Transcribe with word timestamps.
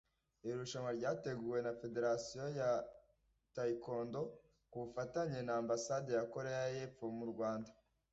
Iri 0.43 0.53
rushanwa 0.61 0.91
ryateguwe 0.97 1.57
na 1.65 1.71
Federasiyo 1.81 2.45
ya 2.59 2.71
Taekwondo 3.55 4.21
ku 4.69 4.75
bufatanye 4.83 5.39
n’ 5.43 5.49
Ambasade 5.61 6.09
ya 6.17 6.23
Korea 6.33 6.63
y’Epfo 6.75 7.05
mu 7.19 7.25
Rwanda 7.33 7.71